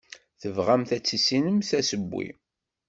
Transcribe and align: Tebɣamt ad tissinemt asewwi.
Tebɣamt 0.41 0.89
ad 0.95 1.03
tissinemt 1.03 1.69
asewwi. 1.79 2.27